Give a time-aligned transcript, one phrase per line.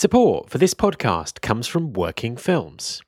[0.00, 3.02] Support for this podcast comes from Working Films.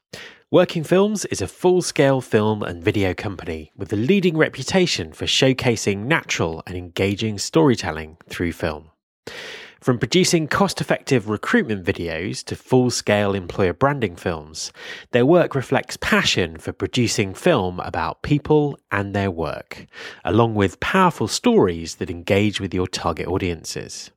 [0.50, 5.24] Working Films is a full scale film and video company with a leading reputation for
[5.24, 8.90] showcasing natural and engaging storytelling through film.
[9.80, 14.70] From producing cost effective recruitment videos to full scale employer branding films,
[15.12, 19.86] their work reflects passion for producing film about people and their work,
[20.26, 24.10] along with powerful stories that engage with your target audiences.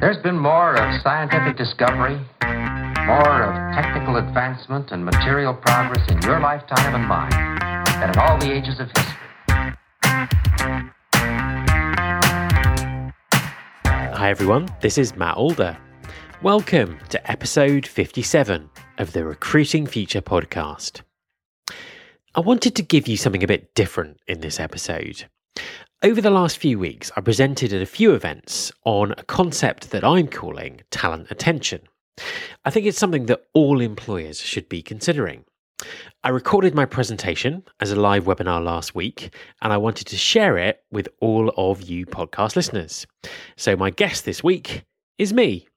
[0.00, 2.20] There's been more of scientific discovery,
[3.06, 7.67] more of technical advancement and material progress in your lifetime and mine
[8.02, 9.14] in all the ages of history.
[13.84, 14.68] Hi, everyone.
[14.80, 15.76] This is Matt Alder.
[16.40, 21.00] Welcome to episode 57 of the Recruiting Future podcast.
[22.36, 25.24] I wanted to give you something a bit different in this episode.
[26.04, 30.04] Over the last few weeks, I presented at a few events on a concept that
[30.04, 31.80] I'm calling talent attention.
[32.64, 35.44] I think it's something that all employers should be considering.
[36.24, 40.58] I recorded my presentation as a live webinar last week, and I wanted to share
[40.58, 43.06] it with all of you podcast listeners.
[43.56, 44.84] So, my guest this week
[45.18, 45.68] is me,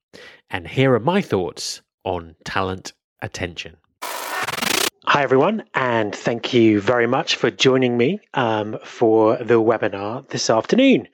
[0.50, 3.78] and here are my thoughts on talent attention.
[4.04, 10.50] Hi, everyone, and thank you very much for joining me um, for the webinar this
[10.50, 11.08] afternoon.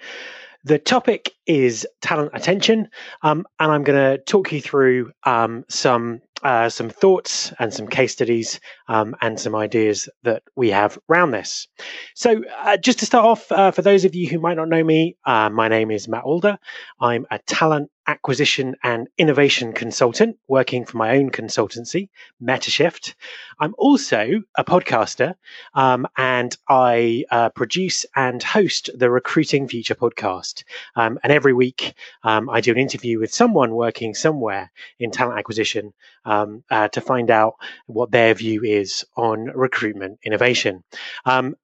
[0.64, 2.90] The topic is talent attention,
[3.22, 7.88] um, and I'm going to talk you through um, some uh, some thoughts and some
[7.88, 11.68] case studies um, and some ideas that we have around this.
[12.16, 14.84] So, uh, just to start off, uh, for those of you who might not know
[14.84, 16.58] me, uh, my name is Matt Alder.
[17.00, 22.10] I'm a talent acquisition and innovation consultant working for my own consultancy,
[22.42, 23.14] MetaShift.
[23.60, 25.36] I'm also a podcaster
[25.74, 30.64] um, and I uh, produce and host the Recruiting Future podcast.
[30.96, 31.94] Um, and every week
[32.24, 35.94] um, I do an interview with someone working somewhere in talent acquisition
[36.28, 37.56] um, uh, to find out
[37.88, 40.84] what their view is on recruitment innovation.
[41.26, 41.56] Um,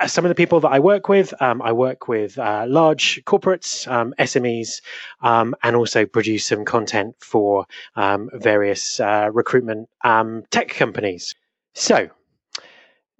[0.00, 3.22] uh, some of the people that I work with, um, I work with uh, large
[3.24, 4.82] corporates, um, SMEs,
[5.20, 11.34] um, and also produce some content for um, various uh, recruitment um, tech companies.
[11.74, 12.08] So,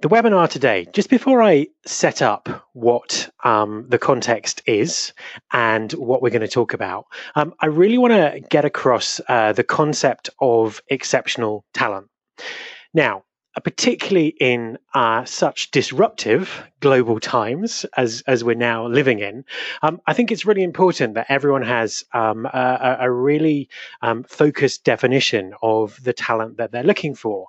[0.05, 5.15] the webinar today, just before I set up what um, the context is
[5.51, 9.65] and what we're going to talk about, I really want to get across uh, the
[9.65, 12.09] concept of exceptional talent.
[12.93, 13.23] Now,
[13.63, 19.45] particularly in uh, such disruptive global times as as we're now living in,
[19.83, 23.69] um, I think it's really important that everyone has um, a, a, really
[24.03, 27.47] um, focused definition of the talent that they're looking for.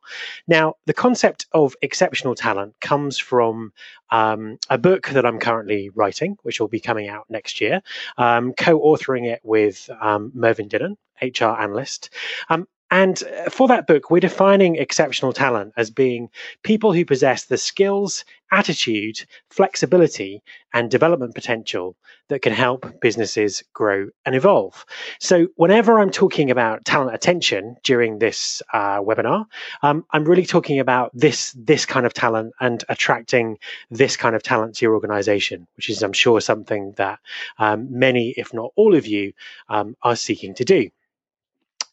[0.48, 3.74] Now, the concept of exceptional talent comes from
[4.12, 7.82] um, a book that I'm currently writing, which will be coming out next year,
[8.18, 12.10] um, co-authoring it with um, Mervyn Dinnen, HR analyst.
[12.50, 16.30] Um, and uh, for that book, we're defining exceptional talent as being
[16.64, 21.96] people who possess the skills, attitude, flexibility, and development potential
[22.28, 24.86] that can help businesses grow and evolve.
[25.20, 29.46] So, whenever I'm talking about talent attention during this uh, webinar,
[29.82, 33.58] um, I'm really talking about this this kind of talent and attracting
[33.90, 37.20] this kind of talent to your organization, which is, I'm sure, something that
[37.58, 39.34] um, many, if not all of you,
[39.70, 40.90] um, are seeking to do.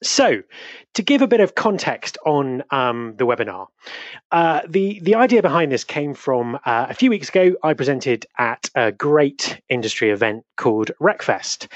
[0.03, 0.43] So,
[0.95, 3.69] to give a bit of context on um, the webinar,
[4.31, 7.55] uh, the the idea behind this came from uh, a few weeks ago.
[7.63, 11.69] I presented at a great industry event called RecFest,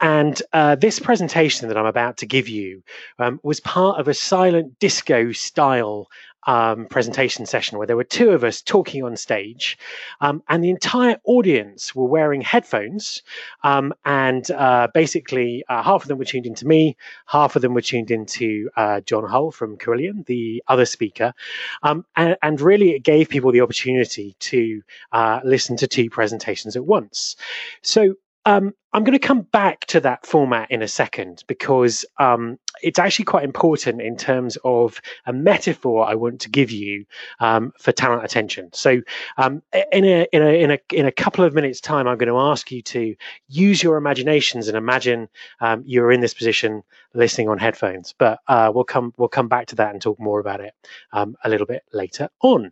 [0.00, 2.82] and uh, this presentation that I'm about to give you
[3.18, 6.08] um, was part of a silent disco style
[6.46, 9.78] um, presentation session where there were two of us talking on stage,
[10.20, 13.22] um, and the entire audience were wearing headphones.
[13.62, 16.96] Um, and uh, basically, uh, half of them were tuned into me,
[17.26, 21.34] half of them were tuned into uh, John Hull from Carillion, the other speaker.
[21.82, 24.82] Um, and, and, really, it gave people the opportunity to
[25.12, 27.36] uh, listen to two presentations at once.
[27.82, 28.14] So
[28.46, 32.98] um, I'm going to come back to that format in a second because um, it's
[32.98, 37.06] actually quite important in terms of a metaphor I want to give you
[37.40, 38.70] um, for talent attention.
[38.72, 39.00] So,
[39.36, 39.62] um,
[39.92, 42.38] in a in a in a in a couple of minutes' time, I'm going to
[42.38, 43.16] ask you to
[43.48, 45.28] use your imaginations and imagine
[45.60, 46.82] um, you're in this position
[47.14, 48.14] listening on headphones.
[48.16, 50.74] But uh, we'll come we'll come back to that and talk more about it
[51.12, 52.70] um, a little bit later on.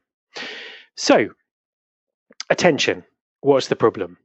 [0.96, 1.30] So,
[2.50, 3.04] attention
[3.40, 4.18] what's the problem?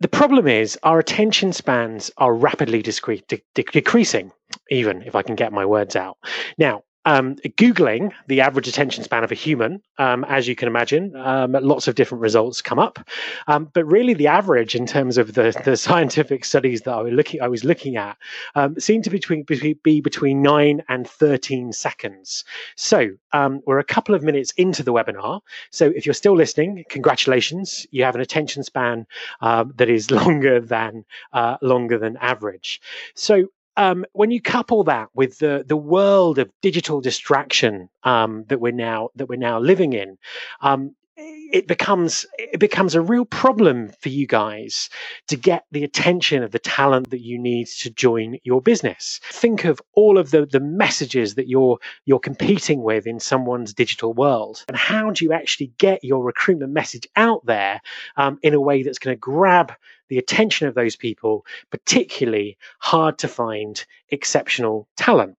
[0.00, 4.30] The problem is our attention spans are rapidly discre- de- de- decreasing,
[4.70, 6.18] even if I can get my words out.
[6.58, 11.16] Now, um, Googling the average attention span of a human, um, as you can imagine,
[11.16, 12.98] um, lots of different results come up.
[13.46, 17.12] Um, but really, the average in terms of the, the scientific studies that I was
[17.12, 18.18] looking, I was looking at
[18.56, 22.44] um, seemed to be between, be between 9 and 13 seconds.
[22.76, 25.40] So um, we're a couple of minutes into the webinar.
[25.70, 27.86] So if you're still listening, congratulations.
[27.92, 29.06] You have an attention span
[29.40, 32.80] uh, that is longer than, uh, longer than average.
[33.14, 38.60] So um, when you couple that with the the world of digital distraction um, that
[38.60, 40.18] we're now that we're now living in,
[40.60, 44.90] um, it becomes it becomes a real problem for you guys
[45.28, 49.20] to get the attention of the talent that you need to join your business.
[49.32, 54.12] Think of all of the the messages that you're you're competing with in someone's digital
[54.12, 57.80] world, and how do you actually get your recruitment message out there
[58.16, 59.72] um, in a way that's going to grab
[60.08, 65.36] the attention of those people, particularly hard to find exceptional talent.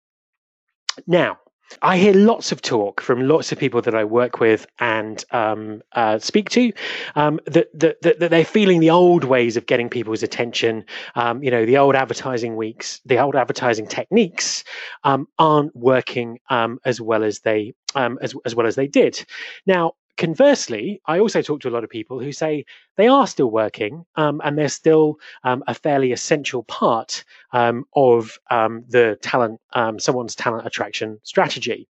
[1.06, 1.38] Now,
[1.82, 5.82] I hear lots of talk from lots of people that I work with and um,
[5.94, 6.72] uh, speak to
[7.16, 10.86] um, that, that, that, they're feeling the old ways of getting people's attention.
[11.16, 14.64] Um, you know, the old advertising weeks, the old advertising techniques
[15.04, 19.26] um, aren't working um, as well as they um, as, as well as they did.
[19.66, 22.66] Now, conversely, I also talk to a lot of people who say
[22.96, 27.24] they are still working um, and they're still um, a fairly essential part
[27.54, 31.88] um, of um, the talent, um, someone's talent attraction strategy.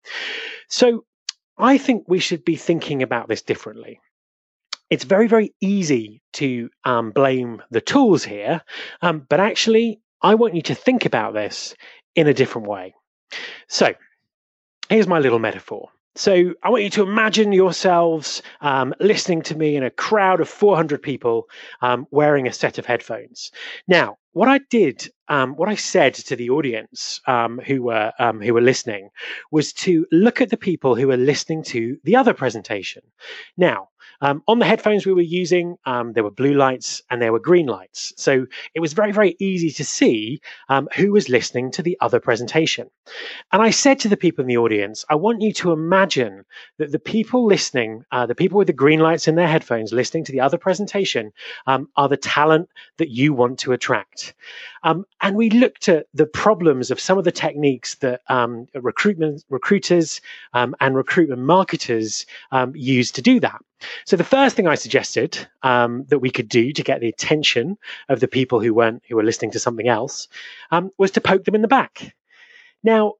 [0.68, 1.04] So
[1.56, 4.00] I think we should be thinking about this differently.
[4.90, 8.62] It's very, very easy to um, blame the tools here,
[9.00, 11.74] but actually, I want you to think about this
[12.14, 12.94] in a different way.
[13.68, 13.94] So,
[14.88, 15.90] here's my little metaphor.
[16.16, 20.48] So I want you to imagine yourselves um, listening to me in a crowd of
[20.48, 21.48] 400 people
[21.82, 23.52] um, wearing a set of headphones.
[23.86, 28.42] Now, what I did, um, what I said to the audience um, who were um,
[28.42, 29.08] who were listening,
[29.50, 33.02] was to look at the people who were listening to the other presentation.
[33.56, 33.88] Now,
[34.20, 37.40] um, on the headphones we were using, um, there were blue lights and there were
[37.40, 38.12] green lights.
[38.16, 42.20] So it was very, very easy to see um, who was listening to the other
[42.20, 42.90] presentation.
[43.52, 46.44] And I said to the people in the audience, I want you to imagine
[46.78, 50.24] that the people listening, uh, the people with the green lights in their headphones listening
[50.24, 51.32] to the other presentation,
[51.66, 52.68] um, are the talent
[52.98, 54.25] that you want to attract.
[54.82, 59.44] Um, and we looked at the problems of some of the techniques that um, recruitment
[59.48, 60.20] recruiters
[60.54, 62.26] and recruitment marketers
[62.74, 63.60] use to do that.
[64.06, 67.76] So the first thing I suggested um, that we could do to get the attention
[68.08, 70.28] of the people who weren't who were listening to something else
[70.70, 72.14] um, was to poke them in the back.
[72.82, 73.14] Now,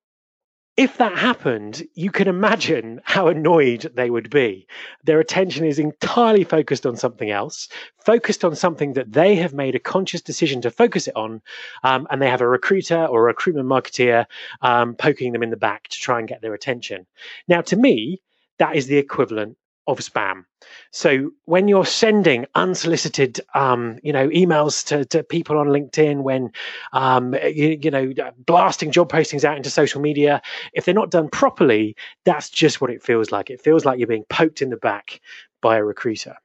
[0.77, 4.67] if that happened, you can imagine how annoyed they would be.
[5.05, 7.69] Their attention is entirely focused on something else,
[8.05, 11.41] focused on something that they have made a conscious decision to focus it on,
[11.83, 14.27] um, and they have a recruiter or a recruitment marketeer
[14.61, 17.07] um, poking them in the back to try and get their attention.
[17.49, 18.21] Now, to me,
[18.59, 20.45] that is the equivalent of spam.
[20.91, 26.51] So when you're sending unsolicited, um, you know, emails to, to people on LinkedIn, when
[26.93, 30.43] um, you, you, know, blasting job postings out into social media,
[30.75, 33.51] if they're not done properly, that's just what it feels like.
[33.51, 35.21] It feels like you're being poked in the back
[35.63, 36.37] by a recruiter.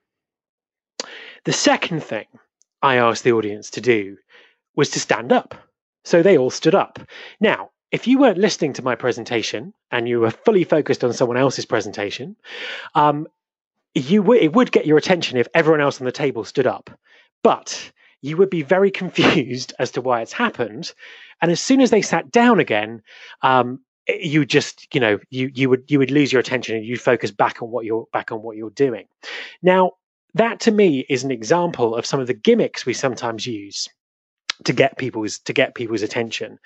[1.46, 2.28] The second thing
[2.82, 4.18] I asked the audience to do
[4.76, 5.56] was to stand up.
[6.04, 7.00] So they all stood up.
[7.40, 11.38] Now, if you weren't listening to my presentation and you were fully focused on someone
[11.38, 12.36] else's presentation,
[12.96, 13.28] um,
[13.94, 16.90] you w- it would get your attention if everyone else on the table stood up.
[17.44, 20.94] But you would be very confused as to why it's happened.
[21.42, 23.02] And as soon as they sat down again,
[23.42, 27.00] um, you just you know you you would you would lose your attention and you'd
[27.00, 29.06] focus back on what you're back on what you're doing.
[29.62, 29.92] Now
[30.34, 33.90] that to me is an example of some of the gimmicks we sometimes use
[34.66, 36.60] to get people's to get people's attention.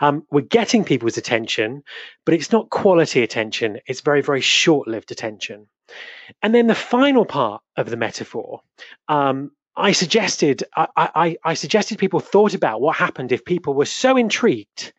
[0.00, 1.82] Um, we're getting people's attention,
[2.24, 3.78] but it's not quality attention.
[3.86, 5.66] It's very very short lived attention.
[6.42, 8.60] And then the final part of the metaphor.
[9.08, 13.86] Um, I suggested I, I, I suggested people thought about what happened if people were
[13.86, 14.92] so intrigued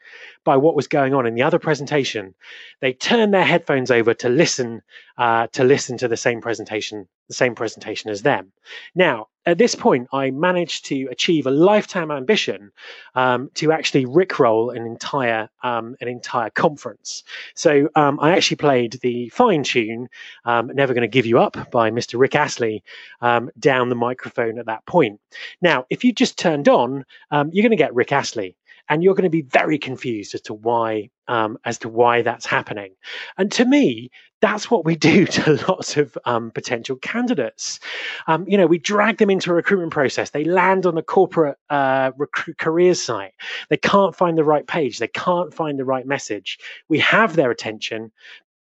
[0.44, 2.34] by what was going on in the other presentation,
[2.82, 4.82] they turned their headphones over to listen
[5.18, 8.52] uh, to listen to the same presentation, the same presentation as them.
[8.96, 12.72] Now, at this point, I managed to achieve a lifetime ambition
[13.16, 17.24] um, to actually rickroll an entire um, an entire conference.
[17.56, 20.08] So um, I actually played the fine tune
[20.46, 22.20] um, "Never Going to Give You Up" by Mr.
[22.20, 22.84] Rick Astley
[23.22, 25.20] um, down the microphone at that point.
[25.62, 28.56] Now, if you just turned on, um, you're going to get Rick Astley.
[28.90, 32.46] And you're going to be very confused as to why um, as to why that's
[32.46, 32.94] happening.
[33.38, 34.10] And to me,
[34.42, 37.80] that's what we do to lots of um, potential candidates.
[38.28, 40.32] Um, you know, we drag them into a recruitment process.
[40.32, 42.12] They land on the corporate uh,
[42.58, 43.34] careers site.
[43.70, 45.00] They can't find the right page.
[45.00, 46.60] They can't find the right message.
[46.90, 48.12] We have their attention,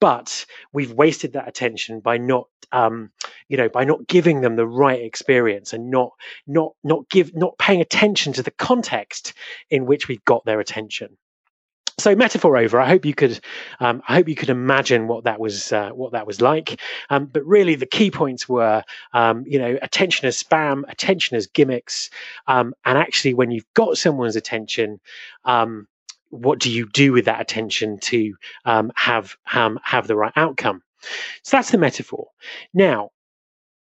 [0.01, 3.11] but we've wasted that attention by not um,
[3.47, 6.11] you know by not giving them the right experience and not
[6.45, 9.33] not not give not paying attention to the context
[9.69, 11.17] in which we've got their attention.
[11.99, 12.79] So metaphor over.
[12.79, 13.39] I hope you could
[13.79, 16.81] um, i hope you could imagine what that was uh, what that was like.
[17.11, 21.45] Um, but really the key points were um, you know attention as spam attention as
[21.45, 22.09] gimmicks
[22.47, 24.99] um, and actually when you've got someone's attention
[25.45, 25.87] um,
[26.31, 28.35] what do you do with that attention to
[28.65, 30.81] um, have have the right outcome?
[31.43, 32.27] So that's the metaphor.
[32.73, 33.11] Now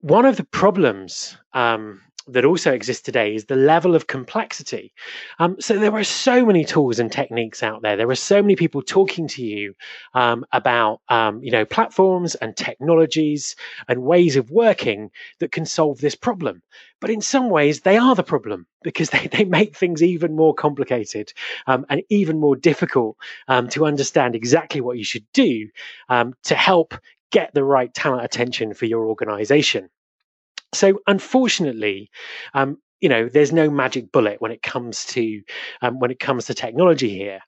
[0.01, 4.93] one of the problems um, that also exists today is the level of complexity.
[5.39, 7.95] Um, so there are so many tools and techniques out there.
[7.95, 9.73] There are so many people talking to you
[10.13, 13.55] um, about um, you know platforms and technologies
[13.87, 16.61] and ways of working that can solve this problem.
[16.99, 20.53] But in some ways, they are the problem because they, they make things even more
[20.53, 21.33] complicated
[21.67, 23.17] um, and even more difficult
[23.47, 25.69] um, to understand exactly what you should do
[26.09, 26.93] um, to help
[27.31, 29.89] get the right talent attention for your organization.
[30.73, 32.09] So, unfortunately,
[32.53, 35.41] um, you know there's no magic bullet when it comes to
[35.81, 37.39] um, when it comes to technology here.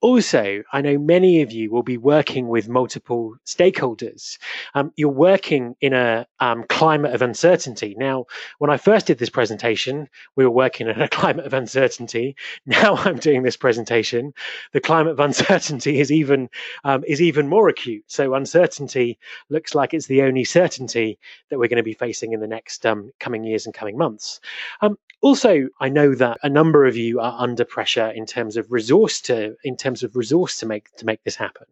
[0.00, 4.38] Also i know many of you will be working with multiple stakeholders.
[4.74, 7.94] Um, you're working in a um, climate of uncertainty.
[7.98, 8.26] Now
[8.58, 12.36] when i first did this presentation we were working in a climate of uncertainty.
[12.66, 14.34] Now i'm doing this presentation
[14.72, 16.48] the climate of uncertainty is even
[16.84, 18.04] um, is even more acute.
[18.06, 22.40] So uncertainty looks like it's the only certainty that we're going to be facing in
[22.40, 24.40] the next um, coming years and coming months.
[24.80, 28.70] Um, also, I know that a number of you are under pressure in terms of
[28.70, 31.66] resource to in terms of resource to make to make this happen.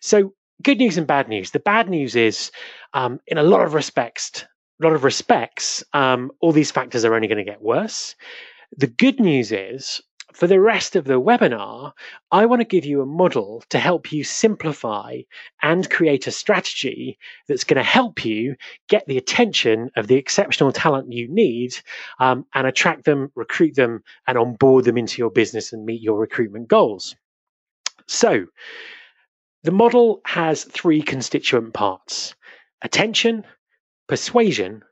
[0.00, 0.32] So,
[0.62, 1.50] good news and bad news.
[1.50, 2.50] The bad news is,
[2.94, 4.44] um, in a lot of respects,
[4.80, 8.14] a lot of respects, um, all these factors are only going to get worse.
[8.76, 10.00] The good news is
[10.38, 11.90] for the rest of the webinar,
[12.30, 15.22] I want to give you a model to help you simplify
[15.62, 17.18] and create a strategy
[17.48, 18.54] that's going to help you
[18.88, 21.76] get the attention of the exceptional talent you need
[22.20, 26.20] um, and attract them, recruit them, and onboard them into your business and meet your
[26.20, 27.16] recruitment goals.
[28.06, 28.46] So,
[29.64, 32.36] the model has three constituent parts
[32.80, 33.44] attention,
[34.06, 34.84] persuasion,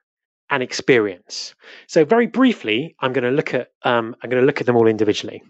[0.51, 1.55] and experience.
[1.87, 4.77] So very briefly, I'm going to look at um, I'm going to look at them
[4.77, 5.43] all individually.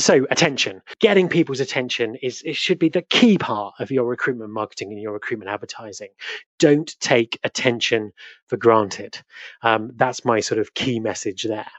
[0.00, 4.50] So attention, getting people's attention is it should be the key part of your recruitment
[4.50, 6.08] marketing and your recruitment advertising.
[6.58, 8.12] Don't take attention
[8.48, 9.22] for granted.
[9.62, 11.70] Um, that's my sort of key message there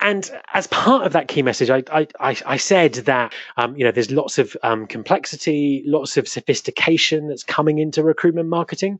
[0.00, 3.90] and as part of that key message, I I, I said that um, you know
[3.90, 8.98] there's lots of um, complexity, lots of sophistication that's coming into recruitment marketing,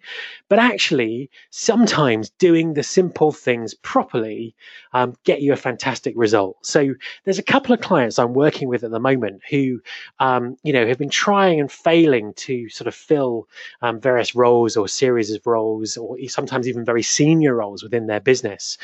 [0.49, 4.55] but actually sometimes doing the simple things properly
[4.93, 6.59] um, get you a fantastic result.
[6.63, 9.81] So there's a couple of clients I'm working with at the moment who
[10.19, 13.49] um, you know have been trying and failing to sort of fill
[13.81, 18.21] um, various roles or series of roles, or sometimes even very senior roles within their
[18.21, 18.77] business,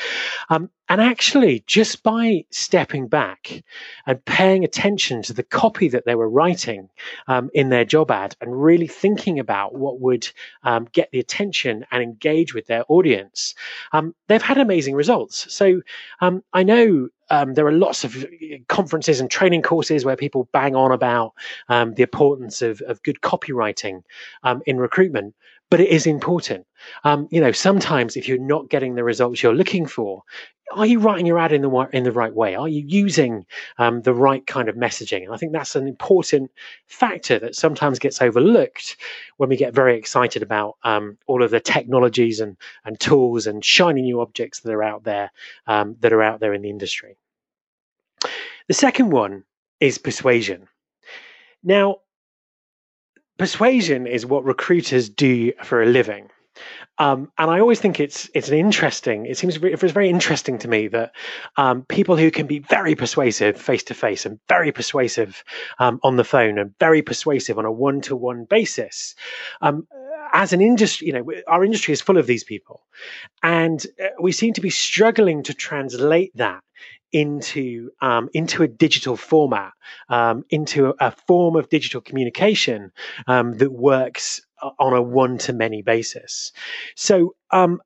[0.48, 3.64] um, and actually just by stepping back
[4.06, 6.88] and paying attention to the copy that they were writing
[7.26, 10.28] um, in their job ad and really thinking about what would
[10.62, 13.56] um, get the attention and engage with their audience,
[13.92, 15.52] um, they've had amazing results.
[15.52, 15.82] So
[16.20, 18.28] um, I know um, there are lots of uh,
[18.68, 21.32] conferences and training courses where people bang on about
[21.68, 24.02] um, the importance of, of good copywriting
[24.44, 25.34] um, in recruitment,
[25.70, 26.66] but it is important.
[27.04, 30.22] Um, you know, sometimes if you're not getting the results you're looking for,
[30.72, 32.54] are you writing your ad in the in the right way?
[32.54, 33.46] Are you using
[33.78, 35.24] um, the right kind of messaging?
[35.24, 36.50] And I think that's an important
[36.86, 38.96] factor that sometimes gets overlooked
[39.36, 43.64] when we get very excited about um, all of the technologies and and tools and
[43.64, 45.30] shiny new objects that are out there
[45.66, 47.16] um, that are out there in the industry.
[48.68, 49.44] The second one
[49.78, 50.66] is persuasion.
[51.62, 51.98] Now,
[53.38, 56.30] persuasion is what recruiters do for a living.
[56.98, 59.26] Um, and I always think it's it's an interesting.
[59.26, 61.12] It seems it's very interesting to me that
[61.58, 65.44] um, people who can be very persuasive face to face and very persuasive
[65.78, 69.14] um, on the phone and very persuasive on a one to one basis.
[70.32, 72.86] As an industry, you know, our industry is full of these people,
[73.42, 76.62] and uh, we seem to be struggling to translate that
[77.12, 79.72] into um, into a digital format,
[80.08, 82.92] um, into a, form of digital communication
[83.26, 84.40] um, that works
[84.78, 86.52] on a one to many basis.
[86.94, 87.80] So, um,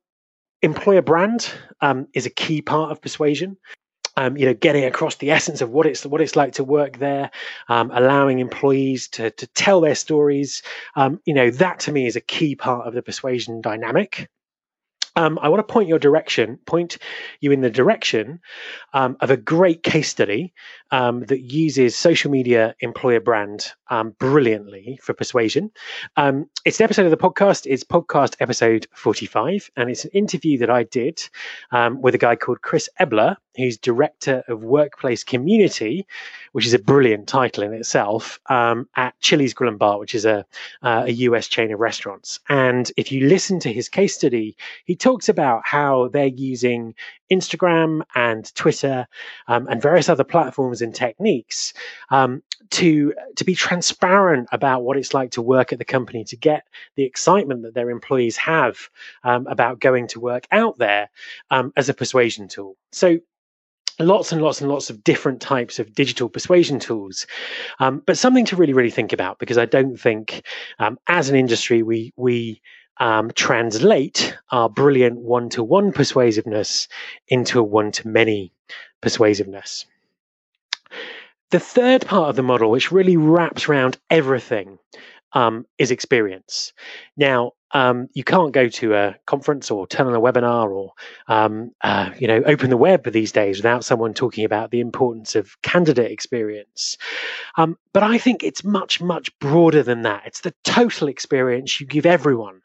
[0.61, 3.57] employer brand um, is a key part of persuasion.
[4.21, 6.99] Um, you know, getting across the essence of what it's what it's like to work
[6.99, 7.31] there,
[7.69, 10.61] um, allowing employees to to tell their stories.
[10.95, 14.29] Um, you know, that to me is a key part of the persuasion dynamic.
[15.15, 16.97] Um, I want to point your direction, point
[17.41, 18.39] you in the direction
[18.93, 20.53] um, of a great case study
[20.91, 23.73] um, that uses social media employer brand
[24.19, 25.71] brilliantly for persuasion.
[26.63, 27.65] It's an episode of the podcast.
[27.65, 31.21] It's podcast episode 45, and it's an interview that I did
[31.99, 36.05] with a guy called Chris Ebler, who's director of workplace community,
[36.51, 40.25] which is a brilliant title in itself, um, at Chili's Grill and Bar, which is
[40.25, 40.45] a,
[40.81, 42.39] uh, a US chain of restaurants.
[42.49, 44.55] And if you listen to his case study,
[44.85, 46.95] he talks about how they're using
[47.31, 49.07] Instagram and Twitter
[49.47, 51.73] um, and various other platforms and techniques
[52.09, 56.35] um, to to be transparent about what it's like to work at the company, to
[56.35, 58.89] get the excitement that their employees have
[59.23, 61.09] um, about going to work out there
[61.49, 62.75] um, as a persuasion tool.
[62.91, 63.19] So
[63.99, 67.27] lots and lots and lots of different types of digital persuasion tools.
[67.79, 70.45] Um, but something to really really think about because i don't think
[70.79, 72.61] um, as an industry we we
[73.01, 76.87] um, translate our brilliant one-to-one persuasiveness
[77.27, 78.53] into a one-to-many
[79.01, 79.87] persuasiveness.
[81.49, 84.77] The third part of the model which really wraps around everything
[85.33, 86.73] um, is experience.
[87.17, 90.91] Now um, you can't go to a conference or turn on a webinar or
[91.27, 95.35] um, uh, you know open the web these days without someone talking about the importance
[95.35, 96.97] of candidate experience.
[97.57, 100.23] Um, but i think it's much much broader than that.
[100.25, 102.61] It's the total experience you give everyone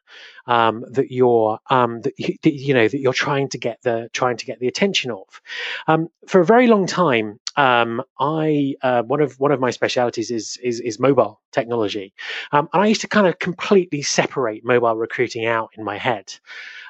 [0.46, 4.08] um, that you're um, that you, that, you, know that you're trying to get the
[4.12, 5.40] trying to get the attention of.
[5.86, 10.30] Um, for a very long time, um, I uh, one of one of my specialities
[10.30, 12.14] is is, is mobile technology,
[12.52, 16.34] um, and I used to kind of completely separate mobile recruiting out in my head.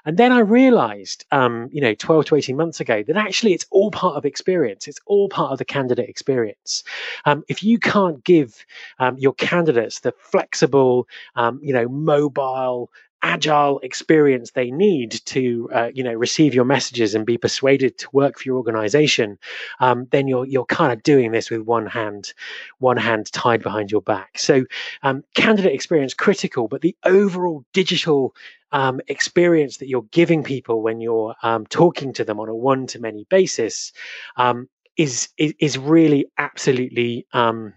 [0.07, 3.67] And then I realized, um, you know, 12 to 18 months ago, that actually it's
[3.71, 4.87] all part of experience.
[4.87, 6.85] It's all part of the candidate experience.
[7.25, 8.65] Um, if you can't give
[9.01, 12.91] um, your candidates the flexible, um, you know, mobile,
[13.23, 18.09] agile experience they need to uh, you know receive your messages and be persuaded to
[18.13, 19.39] work for your organization
[19.81, 22.35] um, then you're you're kind of doing this with one hand
[22.79, 24.65] one hand tied behind your back so
[25.03, 28.35] um, candidate experience critical but the overall digital
[28.77, 32.87] um, experience that you're giving people when you're um, talking to them on a one
[32.87, 33.91] to many basis
[34.37, 37.73] um, is, is, is really absolutely um,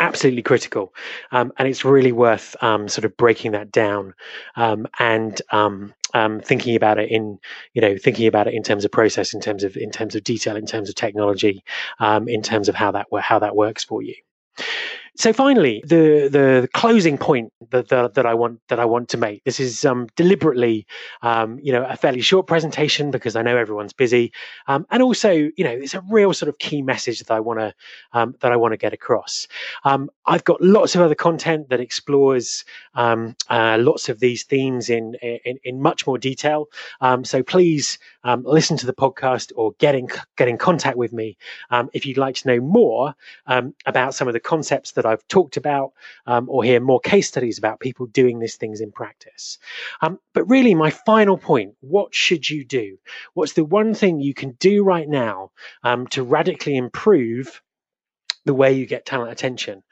[0.00, 0.94] absolutely critical,
[1.32, 4.14] um, and it's really worth um, sort of breaking that down
[4.56, 5.42] and
[6.42, 7.38] thinking about it in
[7.74, 10.24] you know thinking about it in terms of process, in terms of in terms of
[10.24, 11.62] detail, in terms of technology,
[12.26, 14.14] in terms of how that how that works for you.
[15.18, 19.16] So finally, the the closing point that, that, that I want that I want to
[19.16, 19.42] make.
[19.42, 20.86] This is um, deliberately,
[21.22, 24.32] um, you know, a fairly short presentation because I know everyone's busy,
[24.68, 27.58] um, and also, you know, it's a real sort of key message that I want
[27.58, 27.74] to
[28.12, 29.48] um, that I want to get across.
[29.84, 34.88] Um, I've got lots of other content that explores um, uh, lots of these themes
[34.88, 36.68] in in, in much more detail.
[37.24, 37.98] so please
[38.42, 41.36] listen to the podcast or get in get in contact with me
[41.92, 43.16] if you'd like to know more
[43.86, 45.92] about some of the concepts that I've talked about
[46.26, 49.58] um, or hear more case studies about people doing these things in practice.
[50.02, 52.98] Um, but really, my final point what should you do?
[53.34, 55.50] What's the one thing you can do right now
[55.82, 57.60] um, to radically improve?
[58.48, 59.82] the way you get talent attention.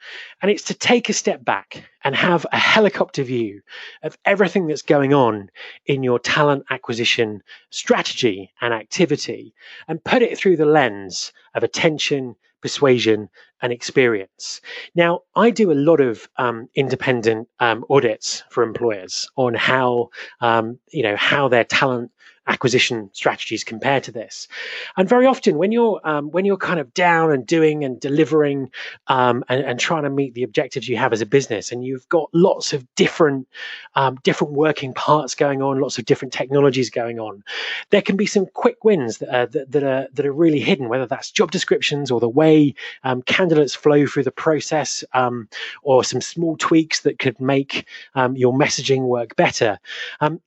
[0.41, 3.61] And it's to take a step back and have a helicopter view
[4.01, 5.51] of everything that's going on
[5.85, 9.53] in your talent acquisition strategy and activity
[9.87, 13.29] and put it through the lens of attention, persuasion,
[13.61, 14.61] and experience.
[14.95, 20.09] Now, I do a lot of um, independent um, audits for employers on how
[20.41, 22.11] um, you know how their talent
[22.47, 24.47] acquisition strategies compare to this.
[24.95, 28.71] And very often, when you're um, when you're kind of down and doing and delivering
[29.07, 32.07] um, and, and, trying to meet the objectives you have as a business, and you've
[32.09, 33.47] got lots of different
[33.95, 37.43] um, different working parts going on, lots of different technologies going on,
[37.89, 40.89] there can be some quick wins that are, that, that are that are really hidden.
[40.89, 45.47] Whether that's job descriptions or the way um, candidates flow through the process, um,
[45.83, 49.79] or some small tweaks that could make um, your messaging work better.